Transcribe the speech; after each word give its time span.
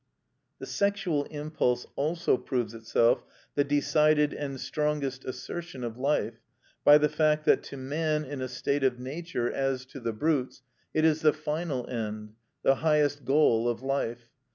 The 0.57 0.65
sexual 0.65 1.25
impulse 1.25 1.85
also 1.95 2.35
proves 2.35 2.73
itself 2.73 3.23
the 3.53 3.63
decided 3.63 4.33
and 4.33 4.59
strongest 4.59 5.23
assertion 5.25 5.83
of 5.83 5.95
life 5.99 6.39
by 6.83 6.97
the 6.97 7.07
fact 7.07 7.45
that 7.45 7.61
to 7.65 7.77
man 7.77 8.25
in 8.25 8.41
a 8.41 8.47
state 8.47 8.83
of 8.83 8.97
nature, 8.97 9.51
as 9.51 9.85
to 9.85 9.99
the 9.99 10.11
brutes, 10.11 10.63
it 10.91 11.05
is 11.05 11.21
the 11.21 11.33
final 11.33 11.87
end, 11.87 12.33
the 12.63 12.77
highest 12.77 13.25
goal 13.25 13.69
of 13.69 13.83
life. 13.83 14.31